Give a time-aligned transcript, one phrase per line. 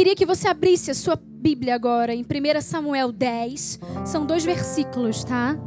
[0.00, 3.78] queria que você abrisse a sua Bíblia agora em 1 Samuel 10.
[4.06, 5.58] São dois versículos, tá?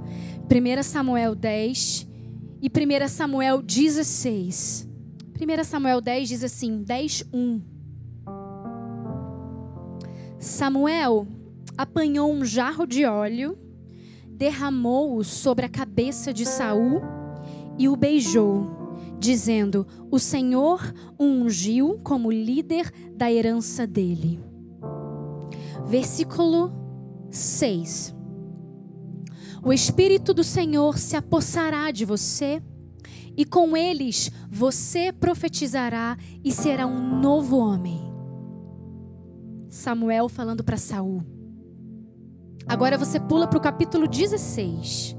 [0.49, 2.07] 1 Samuel 10
[2.59, 4.89] e 1 Samuel 16.
[5.39, 7.61] 1 Samuel 10 diz assim, 10, 1.
[10.39, 11.27] Samuel
[11.77, 13.55] apanhou um jarro de óleo,
[14.29, 17.03] derramou-o sobre a cabeça de Saul
[17.77, 18.82] e o beijou,
[19.23, 24.39] dizendo: O Senhor o ungiu como líder da herança dele.
[25.85, 26.71] Versículo
[27.31, 28.13] 6.
[29.63, 32.61] O Espírito do Senhor se apossará de você,
[33.35, 38.01] e com eles você profetizará e será um novo homem.
[39.69, 41.23] Samuel falando para Saul.
[42.67, 45.15] Agora você pula para o capítulo 16.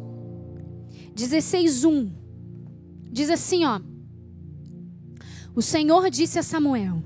[1.15, 2.13] 16, 1.
[3.11, 3.81] Diz assim, ó.
[5.57, 7.01] O Senhor disse a Samuel: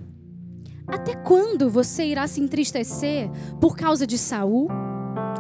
[0.87, 4.69] Até quando você irá se entristecer por causa de Saul?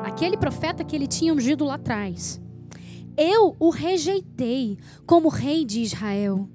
[0.04, 2.38] Aquele profeta que ele tinha ungido lá atrás.
[3.16, 6.48] Eu o rejeitei como rei de Israel.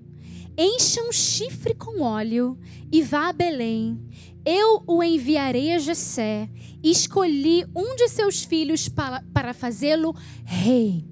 [0.55, 2.57] Encha um chifre com óleo
[2.91, 3.99] e vá a Belém.
[4.45, 6.47] Eu o enviarei a Jessé.
[6.83, 10.15] Escolhi um de seus filhos para, para fazê-lo
[10.45, 11.03] rei.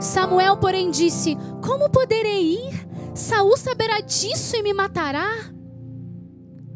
[0.00, 2.93] Samuel, porém, disse: Como poderei ir?
[3.14, 5.28] Saul saberá disso e me matará.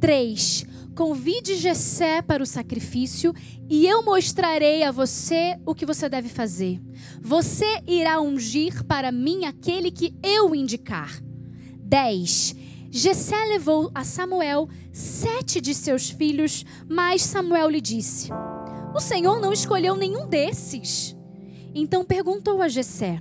[0.00, 0.64] 3.
[0.94, 3.34] Convide Jessé para o sacrifício
[3.68, 6.80] e eu mostrarei a você o que você deve fazer.
[7.20, 11.20] Você irá ungir para mim aquele que eu indicar.
[11.82, 12.54] 10.
[12.88, 18.30] Jessé levou a Samuel sete de seus filhos, mas Samuel lhe disse:
[18.94, 21.16] O Senhor não escolheu nenhum desses.
[21.74, 23.20] Então perguntou a Jessé: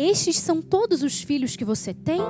[0.00, 2.20] Estes são todos os filhos que você tem?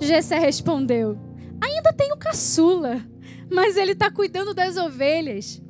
[0.00, 1.18] Jessé respondeu:
[1.60, 3.02] Ainda tenho caçula
[3.52, 5.62] mas ele está cuidando das ovelhas.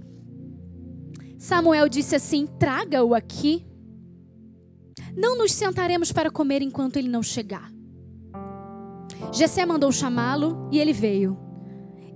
[1.37, 3.67] Samuel disse assim: Traga-o aqui.
[5.17, 7.71] Não nos sentaremos para comer enquanto ele não chegar.
[9.33, 11.39] Jessé mandou chamá-lo e ele veio.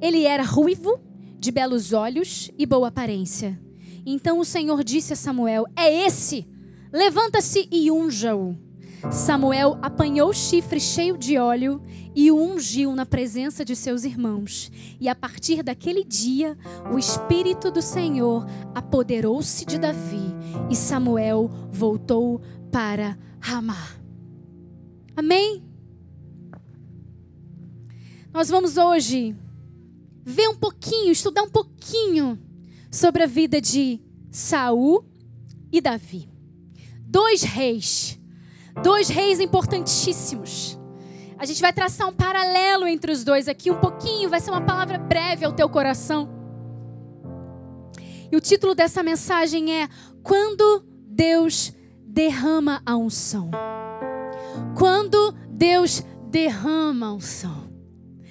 [0.00, 1.00] Ele era ruivo,
[1.38, 3.60] de belos olhos e boa aparência.
[4.04, 6.46] Então o Senhor disse a Samuel: É esse!
[6.92, 8.65] Levanta-se e unja-o.
[9.10, 11.82] Samuel apanhou o chifre cheio de óleo
[12.14, 14.70] e o ungiu na presença de seus irmãos.
[15.00, 16.56] E a partir daquele dia,
[16.92, 20.34] o Espírito do Senhor apoderou-se de Davi
[20.70, 22.40] e Samuel voltou
[22.72, 23.96] para Ramá.
[25.16, 25.62] Amém?
[28.32, 29.34] Nós vamos hoje
[30.24, 32.38] ver um pouquinho, estudar um pouquinho
[32.90, 35.04] sobre a vida de Saul
[35.70, 36.28] e Davi.
[37.00, 38.18] Dois reis
[38.82, 40.78] Dois reis importantíssimos.
[41.38, 44.62] A gente vai traçar um paralelo entre os dois aqui, um pouquinho, vai ser uma
[44.62, 46.28] palavra breve ao teu coração.
[48.30, 49.88] E o título dessa mensagem é
[50.22, 51.72] Quando Deus
[52.06, 53.50] derrama a unção.
[54.76, 57.70] Quando Deus derrama a unção.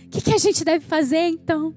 [0.06, 1.76] O que, que a gente deve fazer então?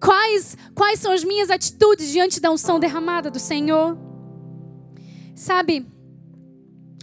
[0.00, 3.96] Quais, quais são as minhas atitudes diante da unção derramada do Senhor?
[5.34, 5.86] Sabe,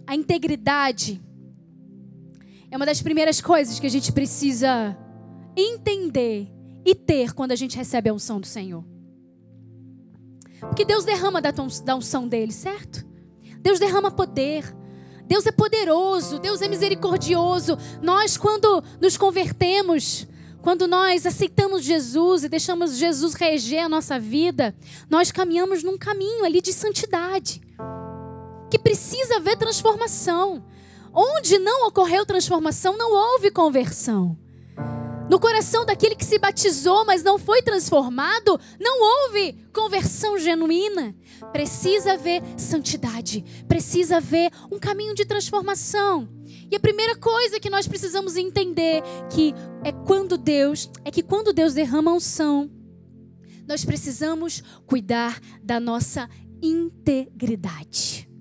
[0.05, 1.21] a integridade
[2.69, 4.97] é uma das primeiras coisas que a gente precisa
[5.55, 6.51] entender
[6.85, 8.83] e ter quando a gente recebe a unção do Senhor.
[10.59, 13.05] Porque Deus derrama da unção dele, certo?
[13.59, 14.75] Deus derrama poder.
[15.25, 17.77] Deus é poderoso, Deus é misericordioso.
[18.01, 20.27] Nós, quando nos convertemos,
[20.61, 24.75] quando nós aceitamos Jesus e deixamos Jesus reger a nossa vida,
[25.09, 27.61] nós caminhamos num caminho ali de santidade
[28.73, 30.65] que precisa haver transformação.
[31.13, 34.35] Onde não ocorreu transformação, não houve conversão.
[35.29, 41.15] No coração daquele que se batizou, mas não foi transformado, não houve conversão genuína.
[41.51, 46.27] Precisa haver santidade, precisa haver um caminho de transformação.
[46.71, 49.53] E a primeira coisa que nós precisamos entender que
[49.83, 52.71] é quando Deus, é que quando Deus derrama unção,
[53.67, 56.27] nós precisamos cuidar da nossa
[56.59, 58.32] integridade.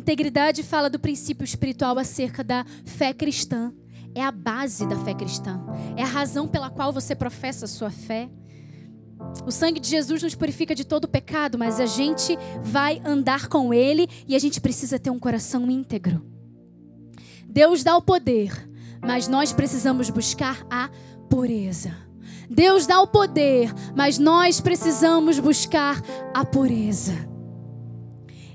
[0.00, 3.70] Integridade fala do princípio espiritual acerca da fé cristã.
[4.14, 5.62] É a base da fé cristã.
[5.94, 8.30] É a razão pela qual você professa a sua fé.
[9.46, 13.74] O sangue de Jesus nos purifica de todo pecado, mas a gente vai andar com
[13.74, 16.24] Ele e a gente precisa ter um coração íntegro.
[17.46, 18.70] Deus dá o poder,
[19.02, 20.88] mas nós precisamos buscar a
[21.28, 21.94] pureza.
[22.48, 26.02] Deus dá o poder, mas nós precisamos buscar
[26.32, 27.12] a pureza.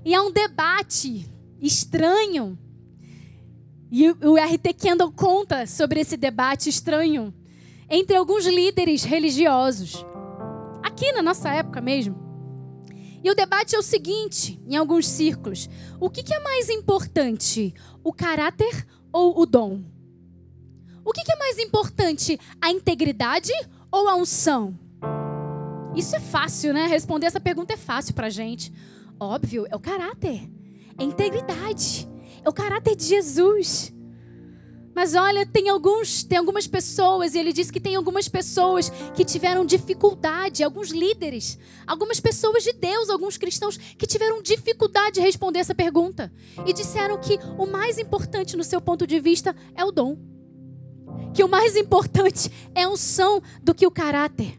[0.03, 1.34] E há um debate
[1.65, 2.57] estranho.
[3.91, 7.33] E o RT Kendall conta sobre esse debate estranho
[7.89, 10.05] entre alguns líderes religiosos,
[10.83, 12.25] aqui na nossa época mesmo.
[13.23, 15.69] E o debate é o seguinte, em alguns círculos:
[15.99, 17.73] o que, é mais importante,
[18.03, 19.81] o caráter ou o dom?
[21.03, 23.51] O que, é mais importante, a integridade
[23.91, 24.77] ou a unção?
[25.95, 26.87] Isso é fácil, né?
[26.87, 28.73] Responder essa pergunta é fácil pra gente.
[29.19, 30.49] Óbvio, é o caráter,
[30.97, 32.07] é integridade,
[32.43, 33.93] é o caráter de Jesus.
[34.95, 39.25] Mas olha, tem alguns, tem algumas pessoas, e ele disse que tem algumas pessoas que
[39.25, 45.59] tiveram dificuldade, alguns líderes, algumas pessoas de Deus, alguns cristãos que tiveram dificuldade de responder
[45.59, 46.31] essa pergunta
[46.65, 50.17] e disseram que o mais importante no seu ponto de vista é o dom.
[51.33, 54.57] Que o mais importante é a unção do que o caráter.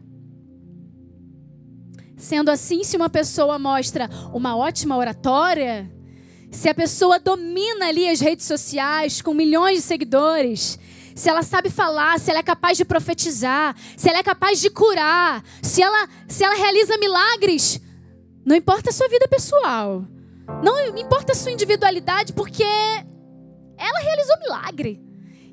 [2.15, 5.91] Sendo assim, se uma pessoa mostra uma ótima oratória,
[6.51, 10.79] se a pessoa domina ali as redes sociais com milhões de seguidores,
[11.15, 14.69] se ela sabe falar, se ela é capaz de profetizar, se ela é capaz de
[14.69, 17.81] curar, se ela, se ela realiza milagres,
[18.45, 20.05] não importa a sua vida pessoal,
[20.63, 25.01] não importa a sua individualidade, porque ela realizou milagre.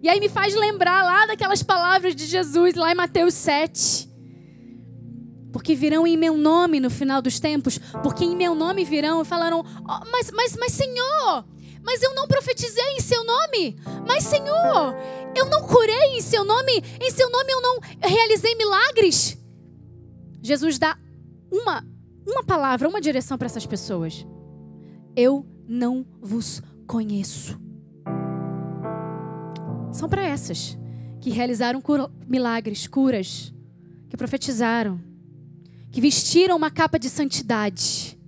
[0.03, 4.14] E aí me faz lembrar lá daquelas palavras de Jesus lá em Mateus 7
[5.55, 9.25] porque virão em meu nome no final dos tempos, porque em meu nome virão e
[9.25, 11.45] falarão: oh, mas, mas, mas Senhor,
[11.81, 14.97] mas eu não profetizei em seu nome, mas Senhor,
[15.33, 19.39] eu não curei em seu nome, em seu nome eu não realizei milagres.
[20.43, 20.99] Jesus dá
[21.53, 21.87] uma,
[22.27, 24.27] uma palavra, uma direção para essas pessoas:
[25.15, 27.57] Eu não vos conheço.
[29.93, 30.77] São para essas
[31.21, 31.81] que realizaram
[32.27, 33.55] milagres, curas,
[34.11, 35.14] que profetizaram
[35.95, 38.19] que vestiram uma capa de santidade.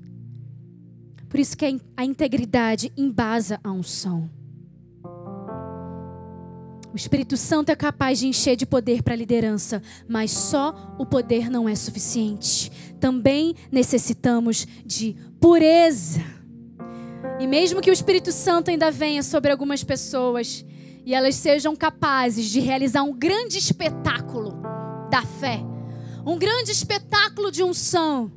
[1.28, 4.30] Por isso que a integridade embasa a unção.
[6.92, 11.04] O Espírito Santo é capaz de encher de poder para a liderança, mas só o
[11.04, 12.70] poder não é suficiente.
[13.00, 16.20] Também necessitamos de pureza.
[17.40, 20.64] E mesmo que o Espírito Santo ainda venha sobre algumas pessoas
[21.04, 24.54] e elas sejam capazes de realizar um grande espetáculo
[25.10, 25.60] da fé,
[26.26, 28.32] um grande espetáculo de unção.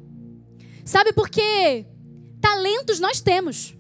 [0.86, 1.88] Sabe por quê?
[2.39, 3.75] Talentos nós temos.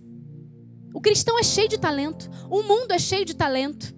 [0.91, 2.27] O cristão é cheio de talento.
[2.49, 3.95] O mundo é cheio de talento.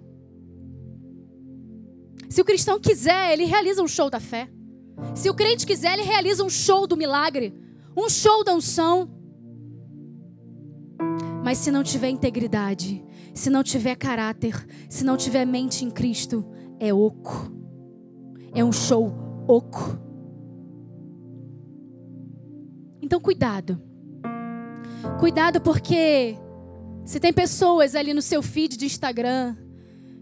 [2.28, 4.50] Se o cristão quiser, ele realiza um show da fé.
[5.14, 7.54] Se o crente quiser, ele realiza um show do milagre,
[7.96, 9.10] um show da unção.
[11.42, 13.02] Mas se não tiver integridade,
[13.34, 16.44] se não tiver caráter, se não tiver mente em Cristo,
[16.78, 17.50] é oco.
[18.54, 19.98] É um show oco.
[23.00, 23.80] Então, cuidado.
[25.18, 26.36] Cuidado porque
[27.04, 29.56] se tem pessoas ali no seu feed de Instagram,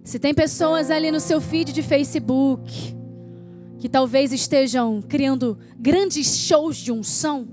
[0.03, 2.97] se tem pessoas ali no seu feed de Facebook,
[3.79, 7.49] que talvez estejam criando grandes shows de unção,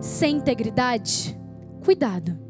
[0.00, 1.38] sem integridade,
[1.84, 2.49] cuidado.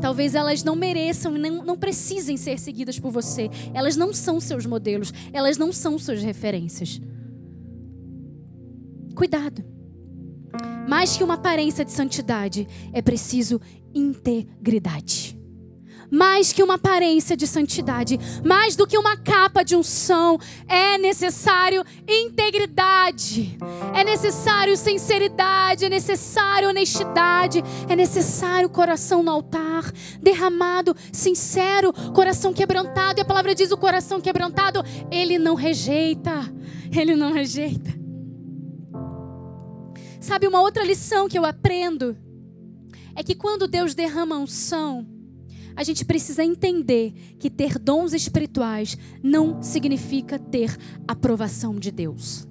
[0.00, 3.48] Talvez elas não mereçam não, não precisem ser seguidas por você.
[3.72, 7.00] Elas não são seus modelos, elas não são suas referências.
[9.14, 9.64] Cuidado.
[10.88, 13.60] Mais que uma aparência de santidade, é preciso
[13.94, 15.41] integridade
[16.12, 20.38] mais que uma aparência de santidade, mais do que uma capa de unção,
[20.68, 23.56] é necessário integridade,
[23.94, 29.90] é necessário sinceridade, é necessário honestidade, é necessário coração no altar,
[30.20, 33.18] derramado, sincero, coração quebrantado.
[33.18, 36.52] E a palavra diz: o coração quebrantado, ele não rejeita,
[36.94, 37.90] ele não rejeita.
[40.20, 42.16] Sabe, uma outra lição que eu aprendo
[43.16, 45.06] é que quando Deus derrama unção,
[45.76, 50.76] a gente precisa entender que ter dons espirituais não significa ter
[51.06, 52.46] aprovação de Deus.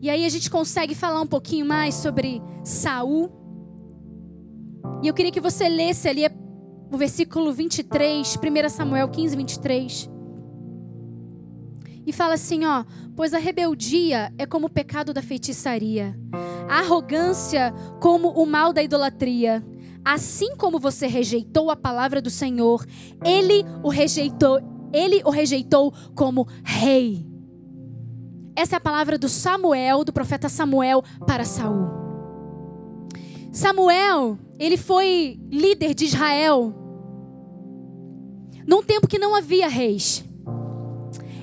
[0.00, 3.30] E aí a gente consegue falar um pouquinho mais sobre Saul.
[5.02, 6.22] E eu queria que você lesse ali
[6.90, 10.10] o versículo 23, 1 Samuel 15, 23.
[12.06, 12.84] E fala assim, ó:
[13.16, 16.18] "Pois a rebeldia é como o pecado da feitiçaria,
[16.68, 19.64] a arrogância como o mal da idolatria."
[20.08, 22.82] Assim como você rejeitou a palavra do Senhor,
[23.22, 24.58] ele o rejeitou,
[24.90, 27.26] ele o rejeitou como rei.
[28.56, 31.90] Essa é a palavra do Samuel, do profeta Samuel para Saul.
[33.52, 36.74] Samuel, ele foi líder de Israel
[38.66, 40.24] num tempo que não havia reis.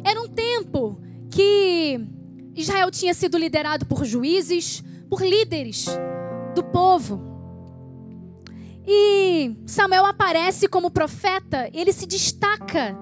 [0.03, 1.99] Era um tempo que
[2.55, 5.85] Israel tinha sido liderado por juízes, por líderes
[6.55, 7.34] do povo.
[8.87, 12.97] E Samuel aparece como profeta, ele se destaca.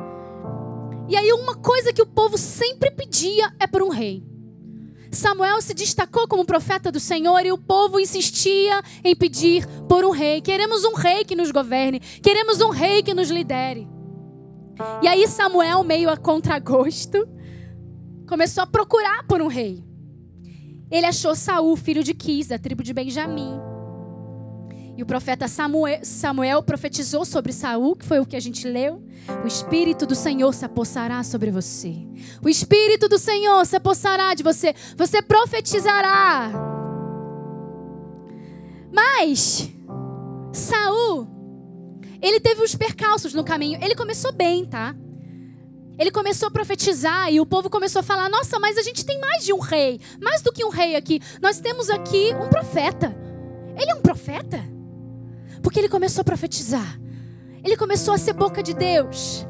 [1.10, 4.24] E aí, uma coisa que o povo sempre pedia é por um rei.
[5.12, 10.10] Samuel se destacou como profeta do Senhor e o povo insistia em pedir por um
[10.10, 10.42] rei.
[10.42, 13.88] Queremos um rei que nos governe, queremos um rei que nos lidere.
[15.02, 17.28] E aí Samuel, meio a contragosto,
[18.28, 19.84] começou a procurar por um rei.
[20.90, 23.73] Ele achou Saul, filho de Quis, da tribo de Benjamim.
[24.96, 29.04] E o profeta Samuel, Samuel profetizou sobre Saul, que foi o que a gente leu.
[29.44, 31.96] O Espírito do Senhor se apossará sobre você.
[32.44, 34.76] O Espírito do Senhor se apossará de você.
[34.96, 36.52] Você profetizará.
[38.92, 39.68] Mas
[40.52, 41.28] Saul,
[42.22, 43.80] ele teve uns percalços no caminho.
[43.82, 44.96] Ele começou bem, tá?
[45.98, 49.20] Ele começou a profetizar e o povo começou a falar: Nossa, mas a gente tem
[49.20, 51.20] mais de um rei, mais do que um rei aqui.
[51.42, 53.16] Nós temos aqui um profeta.
[53.76, 54.73] Ele é um profeta?
[55.64, 57.00] Porque ele começou a profetizar.
[57.64, 59.48] Ele começou a ser boca de Deus.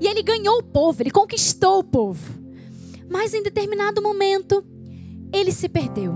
[0.00, 2.40] E ele ganhou o povo, ele conquistou o povo.
[3.10, 4.64] Mas em determinado momento,
[5.32, 6.14] ele se perdeu.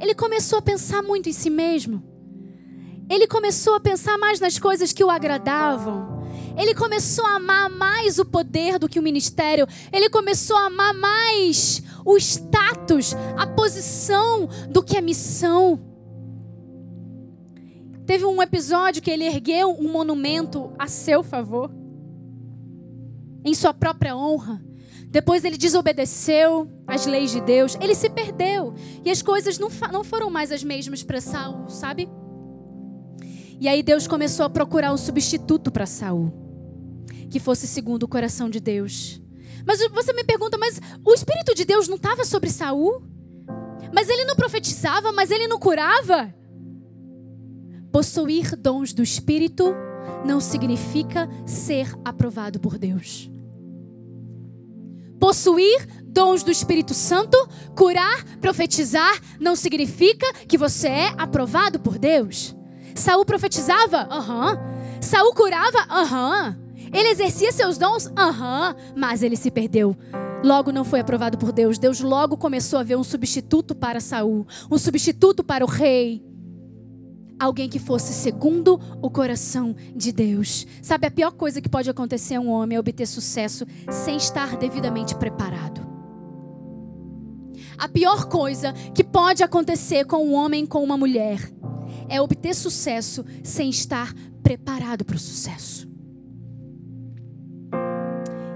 [0.00, 2.02] Ele começou a pensar muito em si mesmo.
[3.08, 6.24] Ele começou a pensar mais nas coisas que o agradavam.
[6.56, 9.66] Ele começou a amar mais o poder do que o ministério.
[9.92, 15.93] Ele começou a amar mais o status, a posição do que a missão.
[18.06, 21.70] Teve um episódio que ele ergueu um monumento a seu favor,
[23.44, 24.62] em sua própria honra.
[25.08, 28.74] Depois ele desobedeceu às leis de Deus, ele se perdeu.
[29.04, 32.08] E as coisas não, não foram mais as mesmas para Saul, sabe?
[33.60, 36.32] E aí Deus começou a procurar um substituto para Saul,
[37.30, 39.22] que fosse segundo o coração de Deus.
[39.64, 43.02] Mas você me pergunta, mas o Espírito de Deus não estava sobre Saul?
[43.92, 46.34] Mas ele não profetizava, mas ele não curava?
[47.94, 49.72] Possuir dons do Espírito
[50.24, 53.30] não significa ser aprovado por Deus.
[55.20, 57.38] Possuir dons do Espírito Santo,
[57.76, 62.56] curar, profetizar, não significa que você é aprovado por Deus.
[62.96, 64.08] Saul profetizava?
[64.10, 64.54] Aham.
[64.54, 65.00] Uhum.
[65.00, 65.78] Saul curava?
[65.88, 66.48] Aham.
[66.48, 66.88] Uhum.
[66.92, 68.10] Ele exercia seus dons?
[68.18, 68.74] Aham.
[68.76, 68.92] Uhum.
[68.96, 69.96] Mas ele se perdeu.
[70.42, 71.78] Logo não foi aprovado por Deus.
[71.78, 76.33] Deus logo começou a ver um substituto para Saul, um substituto para o rei
[77.38, 80.66] alguém que fosse segundo o coração de Deus.
[80.82, 84.56] Sabe, a pior coisa que pode acontecer a um homem é obter sucesso sem estar
[84.56, 85.84] devidamente preparado.
[87.76, 91.38] A pior coisa que pode acontecer com um homem com uma mulher
[92.08, 94.12] é obter sucesso sem estar
[94.42, 95.88] preparado para o sucesso.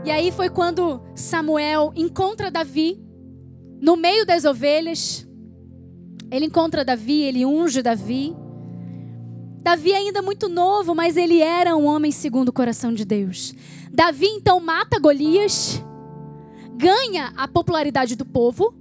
[0.04, 2.98] E aí foi quando Samuel encontra Davi
[3.80, 5.26] no meio das ovelhas.
[6.30, 8.34] Ele encontra Davi, ele unge Davi.
[9.62, 13.54] Davi ainda muito novo, mas ele era um homem segundo o coração de Deus.
[13.92, 15.82] Davi então mata Golias,
[16.76, 18.74] ganha a popularidade do povo.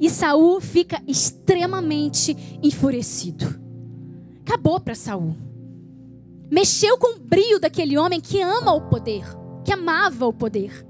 [0.00, 3.58] E Saul fica extremamente enfurecido.
[4.40, 5.36] Acabou para Saul.
[6.50, 9.24] Mexeu com o brilho daquele homem que ama o poder,
[9.64, 10.87] que amava o poder.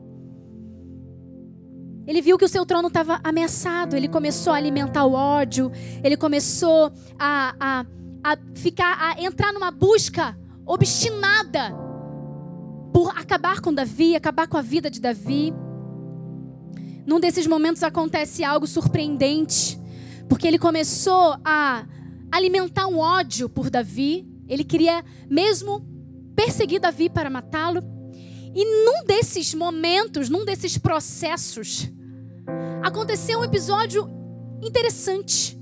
[2.09, 5.71] Ele viu que o seu trono estava ameaçado, ele começou a alimentar o ódio,
[6.03, 7.87] ele começou a, a,
[8.25, 10.35] a ficar, a entrar numa busca
[10.65, 11.71] obstinada
[12.95, 15.53] por acabar com Davi, acabar com a vida de Davi.
[17.07, 19.79] Num desses momentos acontece algo surpreendente,
[20.31, 21.87] porque ele começou a
[22.33, 25.87] alimentar um ódio por Davi, ele queria mesmo
[26.35, 27.83] perseguir Davi para matá-lo.
[28.55, 31.93] E num desses momentos, num desses processos,
[32.83, 34.09] aconteceu um episódio
[34.63, 35.59] interessante.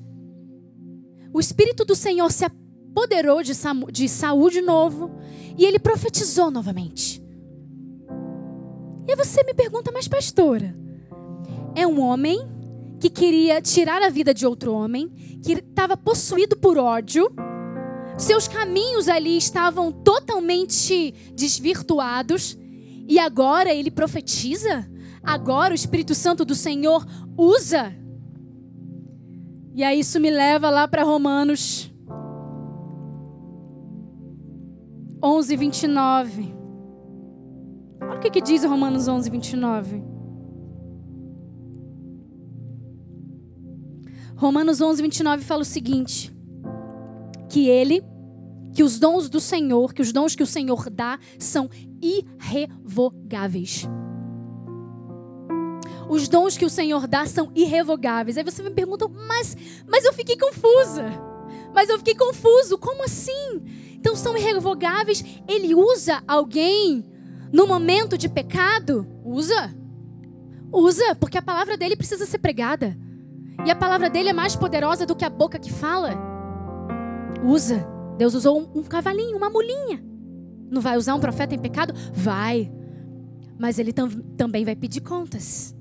[1.32, 5.10] O Espírito do Senhor se apoderou de, Samu, de de novo
[5.56, 7.22] e ele profetizou novamente.
[9.08, 10.76] E você me pergunta, mas pastora,
[11.74, 12.38] é um homem
[12.98, 15.08] que queria tirar a vida de outro homem,
[15.42, 17.30] que estava possuído por ódio,
[18.16, 22.56] seus caminhos ali estavam totalmente desvirtuados,
[23.06, 24.90] e agora ele profetiza?
[25.26, 27.04] Agora o Espírito Santo do Senhor
[27.36, 27.92] usa.
[29.74, 31.92] E aí isso me leva lá para Romanos
[35.22, 36.54] 11, 29.
[38.00, 40.04] Olha o que, que diz Romanos 11, 29.
[44.36, 46.32] Romanos 11, 29 fala o seguinte:
[47.50, 48.02] que ele,
[48.72, 51.68] que os dons do Senhor, que os dons que o Senhor dá são
[52.00, 53.88] irrevogáveis
[56.08, 58.36] os dons que o Senhor dá são irrevogáveis.
[58.36, 61.04] Aí você me pergunta, mas, mas eu fiquei confusa.
[61.74, 63.62] Mas eu fiquei confuso, como assim?
[63.94, 65.24] Então são irrevogáveis.
[65.48, 67.04] Ele usa alguém
[67.52, 69.74] no momento de pecado, usa.
[70.72, 72.96] Usa, porque a palavra dele precisa ser pregada.
[73.64, 76.14] E a palavra dele é mais poderosa do que a boca que fala.
[77.44, 77.86] Usa.
[78.16, 80.02] Deus usou um, um cavalinho, uma mulinha.
[80.70, 81.94] Não vai usar um profeta em pecado?
[82.12, 82.72] Vai.
[83.58, 85.74] Mas ele tam, também vai pedir contas.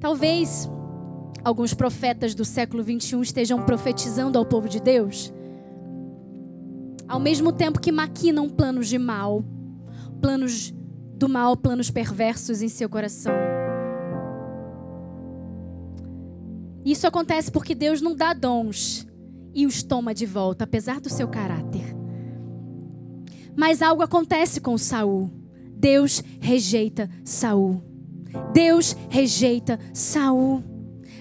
[0.00, 0.68] Talvez
[1.42, 5.32] alguns profetas do século 21 estejam profetizando ao povo de Deus,
[7.08, 9.44] ao mesmo tempo que maquinam planos de mal,
[10.20, 10.72] planos
[11.14, 13.32] do mal, planos perversos em seu coração.
[16.84, 19.06] Isso acontece porque Deus não dá dons
[19.52, 21.96] e os toma de volta, apesar do seu caráter.
[23.56, 25.30] Mas algo acontece com Saul.
[25.74, 27.87] Deus rejeita Saul.
[28.52, 30.62] Deus rejeita Saul.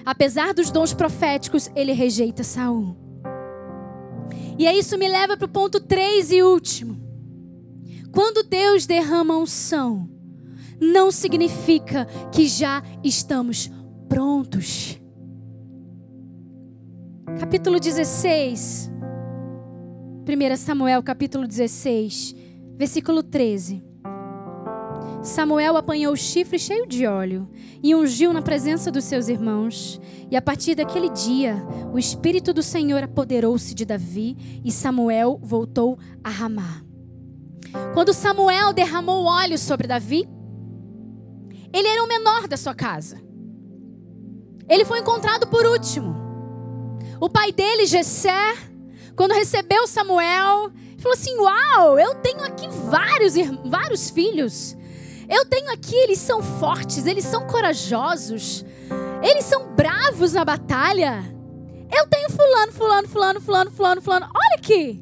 [0.06, 2.96] Apesar dos dons proféticos, ele rejeita Saul.
[4.58, 6.98] E aí isso me leva para o ponto 3 e último.
[8.12, 10.10] Quando Deus derrama unção,
[10.80, 13.70] não significa que já estamos
[14.10, 15.00] prontos.
[17.40, 18.92] Capítulo 16.
[20.28, 22.36] 1 Samuel, capítulo 16,
[22.76, 23.87] versículo 13.
[25.28, 27.50] Samuel apanhou o chifre cheio de óleo
[27.84, 30.00] e ungiu na presença dos seus irmãos.
[30.32, 31.56] E a partir daquele dia,
[31.94, 36.82] o Espírito do Senhor apoderou-se de Davi e Samuel voltou a Ramá.
[37.94, 40.26] Quando Samuel derramou óleo sobre Davi,
[41.74, 43.22] ele era o menor da sua casa.
[44.70, 46.16] Ele foi encontrado por último.
[47.20, 48.56] O pai dele, Jessé,
[49.14, 53.34] quando recebeu Samuel, falou assim: Uau, eu tenho aqui vários,
[53.66, 54.78] vários filhos.
[55.30, 58.66] Eu tenho aqui, eles são fortes, eles são corajosos,
[59.22, 61.24] eles são bravos na batalha.
[61.94, 64.26] Eu tenho fulano, fulano, fulano, fulano, fulano, fulano.
[64.34, 65.02] Olha aqui.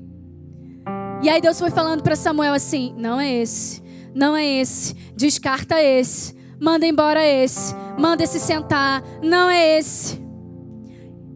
[1.21, 3.81] E aí Deus foi falando para Samuel assim: não é esse,
[4.13, 10.24] não é esse, descarta esse, manda embora esse, manda esse sentar, não é esse.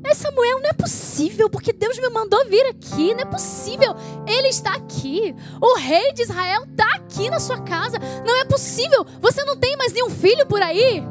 [0.09, 3.93] Mas Samuel, não é possível, porque Deus me mandou vir aqui, não é possível.
[4.25, 5.35] Ele está aqui.
[5.61, 7.99] O rei de Israel está aqui na sua casa.
[8.25, 9.05] Não é possível.
[9.21, 11.03] Você não tem mais nenhum filho por aí?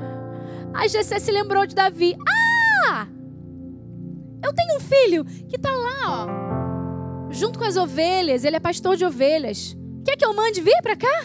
[0.72, 2.16] Aí Jessé se lembrou de Davi.
[2.88, 3.06] Ah!
[4.42, 8.42] Eu tenho um filho que está lá, ó, junto com as ovelhas.
[8.42, 9.76] Ele é pastor de ovelhas.
[10.02, 11.24] Quer que eu mande vir para cá?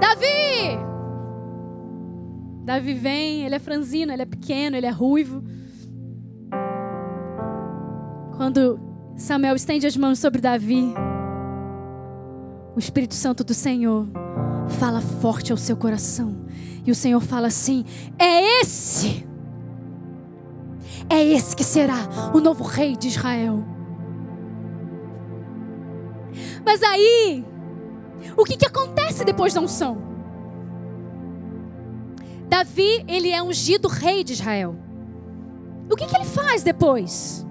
[0.00, 0.91] Davi!
[2.62, 5.42] Davi vem, ele é franzino, ele é pequeno, ele é ruivo.
[8.36, 8.78] Quando
[9.16, 10.94] Samuel estende as mãos sobre Davi,
[12.74, 14.06] o Espírito Santo do Senhor
[14.78, 16.44] fala forte ao seu coração.
[16.86, 17.84] E o Senhor fala assim:
[18.18, 19.26] É esse,
[21.10, 21.98] é esse que será
[22.32, 23.64] o novo rei de Israel.
[26.64, 27.44] Mas aí,
[28.36, 30.11] o que, que acontece depois da unção?
[32.52, 34.76] Davi, ele é ungido rei de Israel.
[35.90, 37.46] O que, que ele faz depois?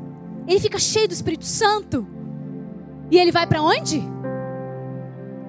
[0.48, 2.06] Ele fica cheio do Espírito Santo.
[3.10, 4.00] E ele vai para onde?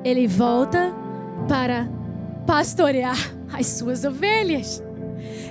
[0.03, 0.95] Ele volta
[1.47, 1.87] para
[2.47, 3.15] pastorear
[3.53, 4.83] as suas ovelhas.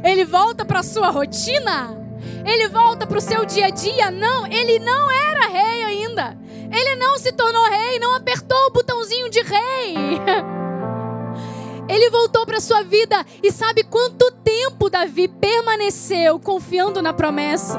[0.04, 1.96] Ele volta para a sua rotina.
[2.44, 4.10] Ele volta para o seu dia a dia.
[4.10, 6.36] Não, ele não era rei ainda.
[6.72, 9.94] Ele não se tornou rei, não apertou o botãozinho de rei.
[11.92, 17.78] Ele voltou para sua vida e sabe quanto tempo Davi permaneceu confiando na promessa?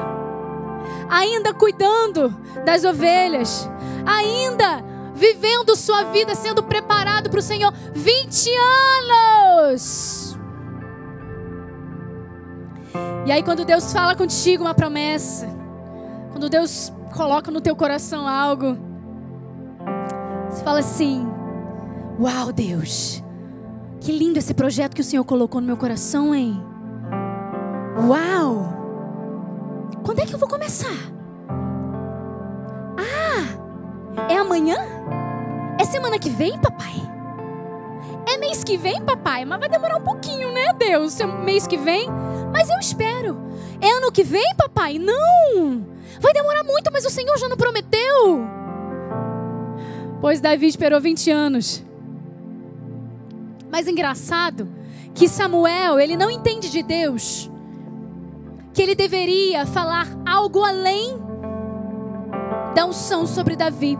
[1.09, 2.29] Ainda cuidando
[2.63, 3.67] das ovelhas,
[4.05, 4.83] ainda
[5.15, 8.51] vivendo sua vida sendo preparado para o Senhor 20
[9.01, 10.37] anos.
[13.25, 15.47] E aí quando Deus fala contigo uma promessa,
[16.31, 18.77] quando Deus coloca no teu coração algo,
[20.51, 21.27] você fala assim:
[22.19, 23.22] "Uau, Deus,
[24.03, 26.61] que lindo esse projeto que o Senhor colocou no meu coração, hein?
[28.05, 28.73] Uau!
[30.03, 30.93] Quando é que eu vou começar?
[32.97, 34.27] Ah!
[34.29, 34.75] É amanhã?
[35.79, 36.95] É semana que vem, papai?
[38.27, 39.45] É mês que vem, papai?
[39.45, 41.17] Mas vai demorar um pouquinho, né, Deus?
[41.45, 42.09] Mês que vem?
[42.51, 43.37] Mas eu espero.
[43.79, 44.99] É ano que vem, papai?
[44.99, 45.87] Não!
[46.19, 48.45] Vai demorar muito, mas o Senhor já não prometeu.
[50.19, 51.92] Pois Davi esperou 20 anos.
[53.73, 54.69] Mas engraçado
[55.15, 57.49] que Samuel, ele não entende de Deus
[58.71, 61.17] que ele deveria falar algo além
[62.75, 63.97] da unção sobre Davi.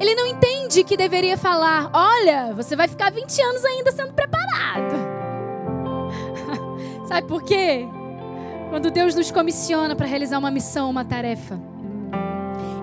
[0.00, 4.96] Ele não entende que deveria falar: olha, você vai ficar 20 anos ainda sendo preparado.
[7.06, 7.86] Sabe por quê?
[8.70, 11.60] Quando Deus nos comissiona para realizar uma missão, uma tarefa,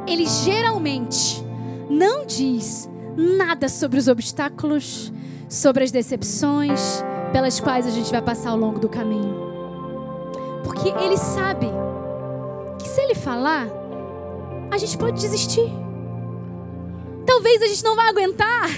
[0.07, 1.45] Ele geralmente
[1.89, 5.11] não diz nada sobre os obstáculos,
[5.49, 9.35] sobre as decepções pelas quais a gente vai passar ao longo do caminho.
[10.63, 11.67] Porque ele sabe
[12.79, 13.67] que se ele falar,
[14.71, 15.71] a gente pode desistir.
[17.25, 18.69] Talvez a gente não vá aguentar.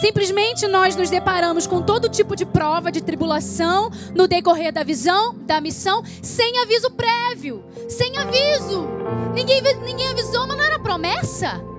[0.00, 5.34] Simplesmente nós nos deparamos com todo tipo de prova, de tribulação no decorrer da visão,
[5.34, 8.86] da missão, sem aviso prévio, sem aviso.
[9.34, 11.71] Ninguém, ninguém avisou, mas não era promessa.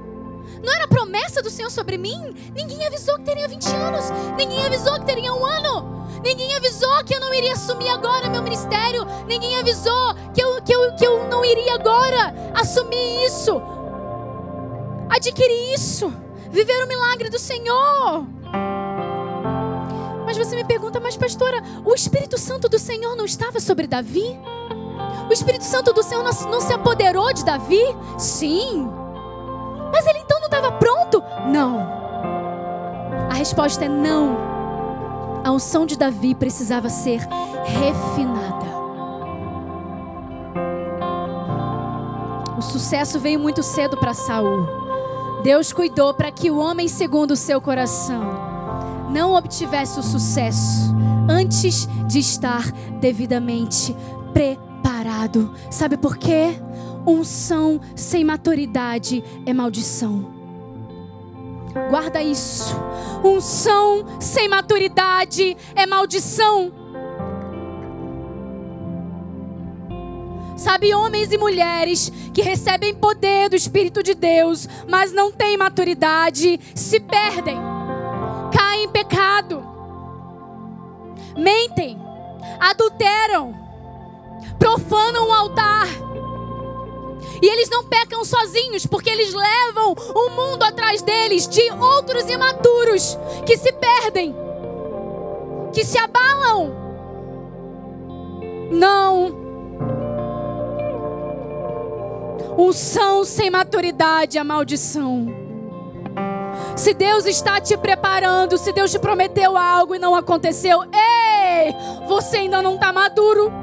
[0.64, 2.34] Não era promessa do Senhor sobre mim?
[2.56, 4.06] Ninguém avisou que teria 20 anos.
[4.38, 6.08] Ninguém avisou que teria um ano.
[6.24, 9.06] Ninguém avisou que eu não iria assumir agora meu ministério.
[9.28, 13.62] Ninguém avisou que eu, que eu, que eu não iria agora assumir isso.
[15.10, 16.12] Adquirir isso.
[16.50, 18.26] Viver o milagre do Senhor.
[20.26, 24.40] Mas você me pergunta, mas pastora, o Espírito Santo do Senhor não estava sobre Davi?
[25.30, 27.84] O Espírito Santo do Senhor não, se apoderou de Davi?
[28.18, 28.88] Sim.
[29.92, 31.24] Mas ele então estava pronto?
[31.48, 31.80] Não.
[33.30, 34.38] A resposta é não.
[35.44, 37.28] A unção de Davi precisava ser
[37.66, 38.72] refinada.
[42.56, 44.68] O sucesso veio muito cedo para Saul.
[45.44, 48.22] Deus cuidou para que o homem segundo o seu coração
[49.10, 50.96] não obtivesse o sucesso
[51.28, 53.96] antes de estar devidamente
[54.32, 55.52] preparado.
[55.70, 56.56] Sabe por quê?
[57.06, 60.43] Unção sem maturidade é maldição.
[61.90, 62.76] Guarda isso.
[63.24, 66.72] Unção sem maturidade é maldição.
[70.56, 76.60] Sabe, homens e mulheres que recebem poder do Espírito de Deus, mas não têm maturidade,
[76.74, 77.58] se perdem,
[78.56, 79.62] caem em pecado,
[81.36, 82.00] mentem,
[82.60, 83.54] adulteram,
[84.58, 85.88] profanam o altar
[87.42, 93.18] e eles não pecam sozinhos, porque eles levam o mundo atrás deles de outros imaturos
[93.46, 94.36] que se perdem,
[95.72, 96.72] que se abalam.
[98.72, 99.44] Não.
[102.58, 105.28] Unção sem maturidade é maldição.
[106.76, 111.74] Se Deus está te preparando, se Deus te prometeu algo e não aconteceu, ei,
[112.08, 113.63] você ainda não está maduro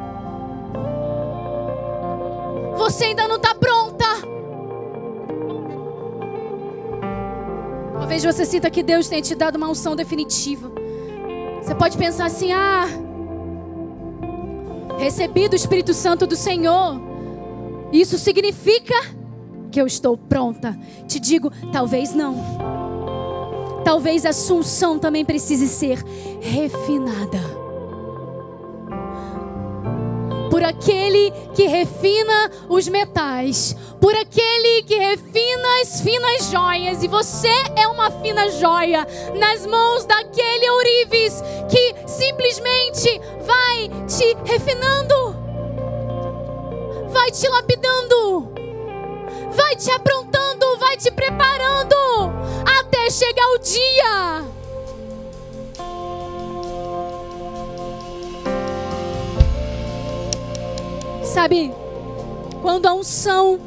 [2.80, 4.06] você ainda não está pronta.
[7.98, 10.72] Talvez você sinta que Deus tenha te dado uma unção definitiva.
[11.60, 12.86] Você pode pensar assim: ah,
[14.98, 16.98] recebi do Espírito Santo do Senhor.
[17.92, 18.94] Isso significa
[19.70, 20.74] que eu estou pronta.
[21.06, 22.34] Te digo, talvez não.
[23.84, 26.02] Talvez a sua unção também precise ser
[26.40, 27.59] refinada
[30.60, 37.48] por aquele que refina os metais, por aquele que refina as finas joias, e você
[37.76, 39.06] é uma fina joia
[39.38, 43.08] nas mãos daquele ourives que simplesmente
[43.40, 45.34] vai te refinando,
[47.08, 48.52] vai te lapidando,
[49.52, 51.96] vai te aprontando, vai te preparando.
[52.80, 54.59] Até chegar o dia
[61.32, 61.72] Sabe,
[62.60, 63.60] quando a unção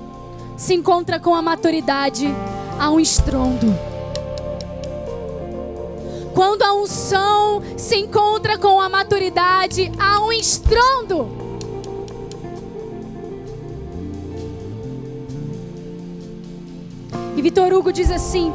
[0.57, 2.27] se encontra com a maturidade,
[2.77, 3.73] há um estrondo.
[6.35, 11.29] Quando a unção se encontra com a maturidade, há um estrondo.
[17.37, 18.51] E Vitor Hugo diz assim: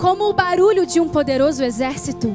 [0.00, 2.34] como o barulho de um poderoso exército,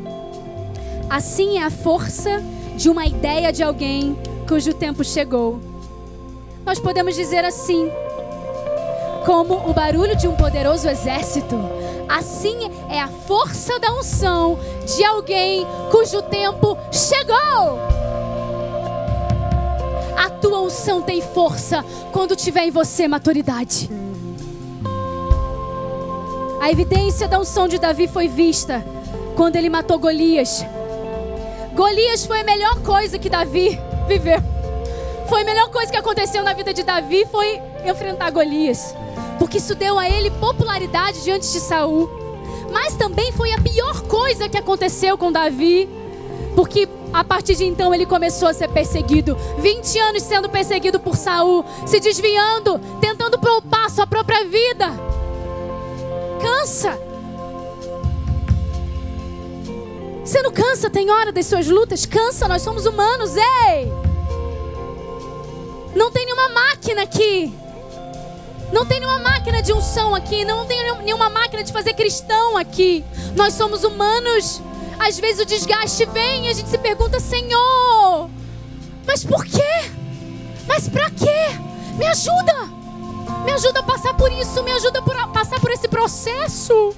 [1.10, 2.42] assim é a força
[2.78, 4.16] de uma ideia de alguém
[4.48, 5.60] cujo tempo chegou.
[6.66, 7.92] Nós podemos dizer assim:
[9.26, 11.56] como o barulho de um poderoso exército,
[12.08, 14.58] assim é a força da unção
[14.96, 17.80] de alguém cujo tempo chegou.
[20.18, 23.90] A tua unção tem força quando tiver em você maturidade.
[26.62, 28.84] A evidência da unção de Davi foi vista
[29.36, 30.66] quando ele matou Golias.
[31.76, 34.40] Golias foi a melhor coisa que Davi viveu.
[35.28, 38.96] Foi a melhor coisa que aconteceu na vida de Davi foi enfrentar Golias,
[39.38, 42.10] porque isso deu a ele popularidade diante de Saul.
[42.72, 45.88] Mas também foi a pior coisa que aconteceu com Davi,
[46.56, 49.38] porque a partir de então ele começou a ser perseguido.
[49.60, 54.88] 20 anos sendo perseguido por Saul, se desviando, tentando poupar sua própria vida.
[56.42, 57.07] Cansa.
[60.28, 62.06] Você não cansa, tem hora das suas lutas?
[62.06, 63.90] Cansa, nós somos humanos, ei!
[65.96, 67.54] Não tem nenhuma máquina aqui
[68.74, 73.06] Não tem nenhuma máquina de unção aqui, não tem nenhuma máquina de fazer cristão aqui.
[73.38, 74.62] Nós somos humanos.
[75.00, 78.30] Às vezes o desgaste vem e a gente se pergunta, Senhor,
[79.06, 79.92] mas por quê?
[80.68, 81.58] Mas para quê?
[81.98, 82.70] Me ajuda!
[83.46, 86.94] Me ajuda a passar por isso, me ajuda a passar por esse processo.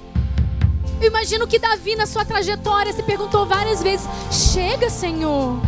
[1.00, 5.58] Eu imagino que Davi, na sua trajetória, se perguntou várias vezes: Chega, Senhor.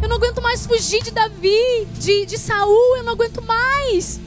[0.00, 4.20] Eu não aguento mais fugir de Davi, de, de Saul, eu não aguento mais.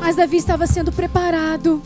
[0.00, 1.80] Mas Davi estava sendo preparado.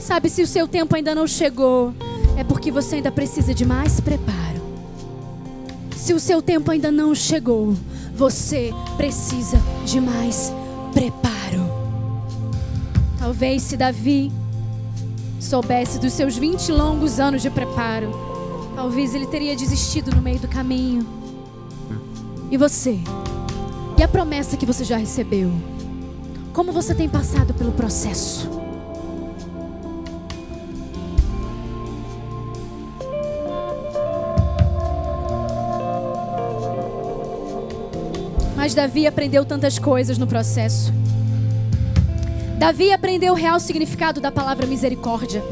[0.00, 1.94] Sabe, se o seu tempo ainda não chegou,
[2.36, 4.62] é porque você ainda precisa de mais preparo.
[5.96, 7.74] Se o seu tempo ainda não chegou,
[8.14, 10.52] você precisa de mais
[10.92, 11.33] preparo.
[13.24, 14.30] Talvez se Davi
[15.40, 18.10] soubesse dos seus 20 longos anos de preparo,
[18.76, 21.06] talvez ele teria desistido no meio do caminho.
[22.50, 22.98] E você?
[23.96, 25.50] E a promessa que você já recebeu?
[26.52, 28.46] Como você tem passado pelo processo?
[38.54, 40.92] Mas Davi aprendeu tantas coisas no processo.
[42.64, 45.44] Davi aprendeu o real significado da palavra misericórdia.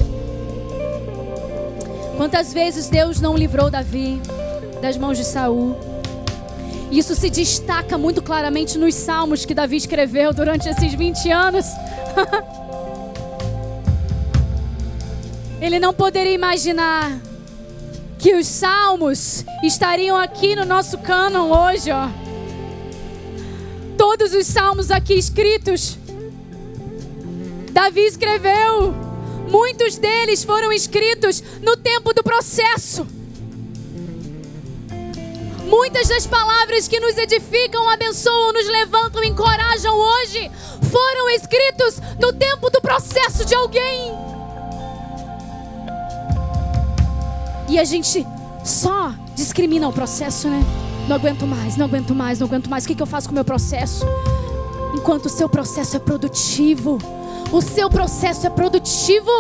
[2.17, 4.19] Quantas vezes Deus não livrou Davi
[4.81, 5.77] das mãos de Saul?
[6.91, 11.67] Isso se destaca muito claramente nos salmos que Davi escreveu durante esses 20 anos.
[15.61, 17.13] Ele não poderia imaginar
[18.19, 22.09] que os salmos estariam aqui no nosso cânon hoje, ó
[24.03, 25.97] todos os salmos aqui escritos.
[27.73, 28.95] Davi escreveu.
[29.49, 33.07] Muitos deles foram escritos no tempo do processo.
[35.67, 40.51] Muitas das palavras que nos edificam, abençoam, nos levantam, encorajam hoje,
[40.91, 44.13] foram escritos no tempo do processo de alguém.
[47.71, 48.27] E a gente
[48.63, 50.63] só discrimina o processo, né?
[51.09, 52.85] Não aguento mais, não aguento mais, não aguento mais.
[52.85, 54.05] O que, que eu faço com o meu processo?
[54.95, 56.99] Enquanto o seu processo é produtivo,
[57.51, 59.31] o seu processo é produtivo,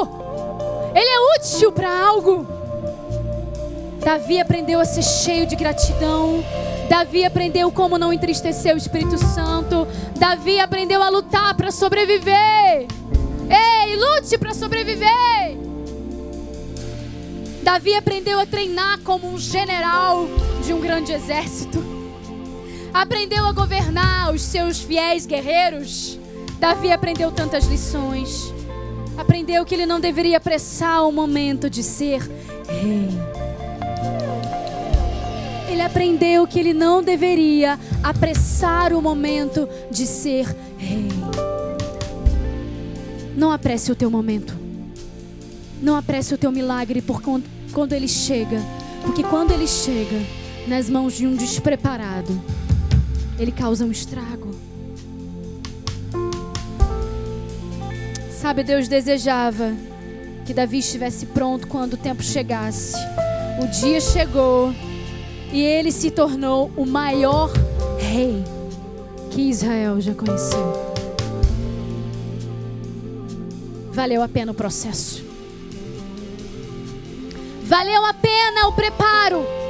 [0.95, 2.47] ele é útil para algo.
[4.03, 6.45] Davi aprendeu a ser cheio de gratidão.
[6.89, 9.87] Davi aprendeu como não entristecer o Espírito Santo.
[10.19, 12.87] Davi aprendeu a lutar para sobreviver.
[13.49, 15.57] Ei, lute para sobreviver.
[17.63, 20.27] Davi aprendeu a treinar como um general
[20.65, 22.02] de um grande exército.
[22.93, 26.19] Aprendeu a governar os seus fiéis guerreiros.
[26.59, 28.53] Davi aprendeu tantas lições.
[29.17, 32.21] Aprendeu que ele não deveria apressar o momento de ser
[32.69, 33.09] rei.
[35.69, 41.09] Ele aprendeu que ele não deveria apressar o momento de ser rei.
[43.35, 44.55] Não apresse o teu momento.
[45.81, 48.61] Não apresse o teu milagre por quando ele chega.
[49.03, 50.21] Porque quando ele chega
[50.69, 52.41] nas mãos de um despreparado,
[53.39, 54.51] ele causa um estrago.
[58.31, 59.73] Sabe, Deus desejava
[60.45, 62.97] que Davi estivesse pronto quando o tempo chegasse.
[63.63, 64.75] O dia chegou
[65.53, 67.53] e ele se tornou o maior
[67.99, 68.43] rei
[69.31, 70.93] que Israel já conheceu.
[73.93, 75.25] Valeu a pena o processo.
[77.63, 79.62] Valeu a pena o preparo.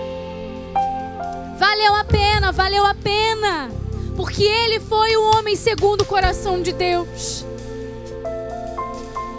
[1.59, 3.71] Valeu a pena, valeu a pena.
[4.17, 7.45] Porque ele foi o homem segundo o coração de Deus.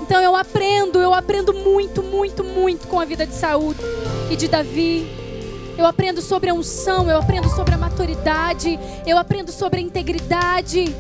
[0.01, 3.75] Então eu aprendo, eu aprendo muito, muito, muito com a vida de Saúl
[4.29, 5.07] e de Davi.
[5.77, 10.95] Eu aprendo sobre a unção, eu aprendo sobre a maturidade, eu aprendo sobre a integridade.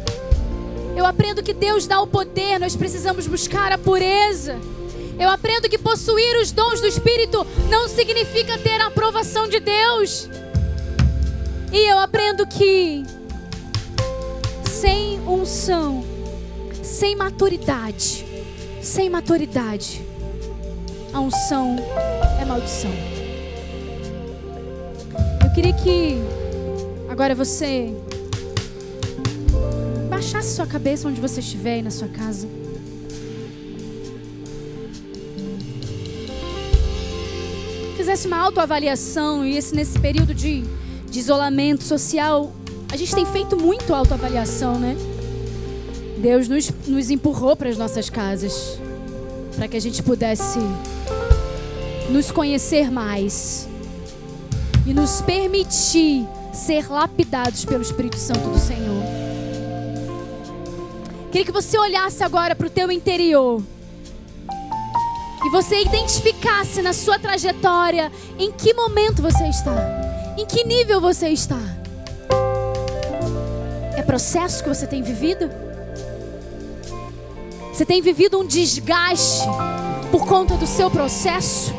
[0.95, 4.57] Eu aprendo que Deus dá o poder, nós precisamos buscar a pureza.
[5.19, 10.27] Eu aprendo que possuir os dons do Espírito não significa ter a aprovação de Deus.
[11.73, 13.03] E eu aprendo que
[14.69, 16.03] sem unção,
[16.83, 18.23] sem maturidade,
[18.79, 20.05] sem maturidade,
[21.11, 21.75] a unção
[22.39, 22.91] é maldição.
[25.43, 26.17] Eu queria que
[27.09, 27.91] agora você
[30.11, 32.47] baixasse sua cabeça onde você estiver aí na sua casa.
[38.13, 40.65] fizesse uma autoavaliação e esse nesse período de,
[41.13, 42.51] de isolamento social,
[42.91, 44.97] a gente tem feito muito autoavaliação, né?
[46.17, 48.79] Deus nos, nos empurrou para as nossas casas
[49.55, 50.57] para que a gente pudesse
[52.09, 53.69] nos conhecer mais
[54.87, 59.03] e nos permitir ser lapidados pelo Espírito Santo do Senhor.
[61.31, 63.61] Queria que você olhasse agora para o teu interior.
[65.45, 70.02] E você identificasse na sua trajetória em que momento você está.
[70.37, 71.59] Em que nível você está.
[73.95, 75.49] É processo que você tem vivido?
[77.71, 79.43] Você tem vivido um desgaste
[80.11, 81.73] por conta do seu processo?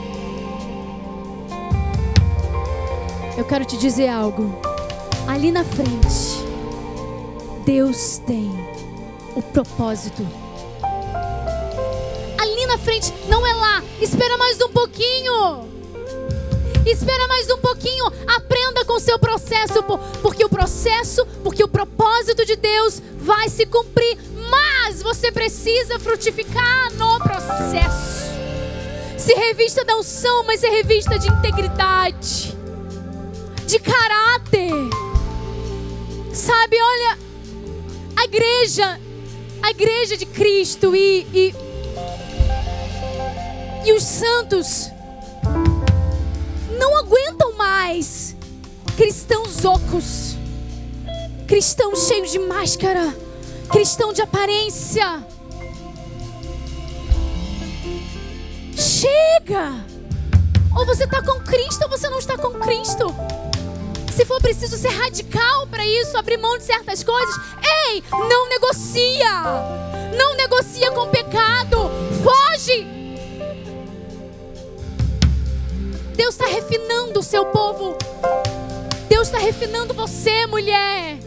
[3.37, 4.57] Eu quero te dizer algo.
[5.27, 6.45] Ali na frente,
[7.65, 8.53] Deus tem
[9.35, 10.25] o propósito.
[12.41, 13.83] Ali na frente, não é lá.
[14.01, 15.74] Espera mais um pouquinho.
[16.87, 18.07] Espera mais um pouquinho.
[18.27, 19.83] Aprenda com o seu processo,
[20.21, 24.19] porque o processo, porque o propósito de Deus vai se cumprir.
[24.51, 28.25] Mas você precisa frutificar no processo.
[29.17, 32.55] Se revista da unção, mas se revista de integridade,
[33.67, 34.91] de caráter.
[36.35, 37.19] Sabe, olha,
[38.17, 39.01] a igreja,
[39.63, 41.55] a igreja de Cristo e, e,
[43.87, 44.94] e os santos
[46.85, 48.37] não aguentam mais
[48.95, 50.37] cristãos ocos,
[51.49, 53.17] cristãos cheios de máscara,
[53.73, 55.27] cristão de aparência.
[58.77, 59.83] Chega!
[60.77, 63.07] Ou você está com Cristo ou você não está com Cristo.
[64.15, 67.35] Se for preciso ser radical para isso, abrir mão de certas coisas,
[67.89, 69.43] ei, não negocia.
[70.19, 71.79] Não negocia com pecado.
[72.23, 72.94] Foge.
[76.15, 77.97] Deus está refinando o seu povo.
[79.09, 81.19] Deus está refinando você, mulher.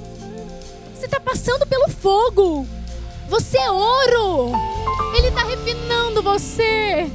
[0.95, 2.65] Você está passando pelo fogo.
[3.27, 4.51] Você é ouro.
[5.17, 7.11] Ele está refinando você.